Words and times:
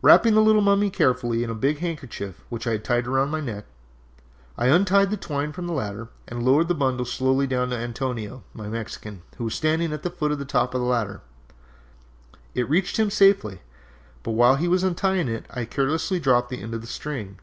"Wrapping 0.00 0.32
the 0.34 0.40
little 0.40 0.62
mummy 0.62 0.88
carefully 0.88 1.44
in 1.44 1.50
a 1.50 1.54
big 1.54 1.80
handkerchief 1.80 2.42
which 2.48 2.66
I 2.66 2.70
had 2.70 2.84
tied 2.84 3.06
round 3.06 3.30
my 3.30 3.42
neck, 3.42 3.66
I 4.56 4.68
untied 4.68 5.10
the 5.10 5.18
twine 5.18 5.52
from 5.52 5.66
the 5.66 5.74
ladder, 5.74 6.08
and 6.26 6.42
lowered 6.42 6.68
the 6.68 6.74
bundle 6.74 7.04
slowly 7.04 7.46
down 7.46 7.68
to 7.68 7.76
Antonio, 7.76 8.44
my 8.54 8.66
Mexican, 8.68 9.20
who 9.36 9.44
was 9.44 9.54
standing 9.54 9.92
at 9.92 10.02
the 10.04 10.08
foot 10.10 10.32
of 10.32 10.38
the 10.38 10.46
top 10.46 10.72
ladder. 10.72 11.20
It 12.54 12.66
reached 12.66 12.96
him 12.98 13.10
safely, 13.10 13.60
but 14.22 14.30
while 14.30 14.56
he 14.56 14.68
was 14.68 14.82
untying 14.84 15.28
it 15.28 15.44
I 15.50 15.66
carelessly 15.66 16.18
dropped 16.18 16.48
the 16.48 16.62
end 16.62 16.72
of 16.72 16.80
the 16.80 16.86
string. 16.86 17.38